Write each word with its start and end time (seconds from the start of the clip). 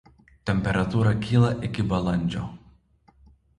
Temperatūra 0.49 1.11
kyla 1.27 1.53
iki 1.69 1.87
balandžio. 1.93 2.49